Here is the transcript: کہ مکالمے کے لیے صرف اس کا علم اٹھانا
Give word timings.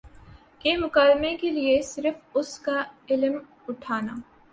کہ 0.61 0.75
مکالمے 0.77 1.35
کے 1.37 1.49
لیے 1.49 1.81
صرف 1.81 2.37
اس 2.37 2.57
کا 2.59 2.81
علم 3.09 3.37
اٹھانا 3.67 4.15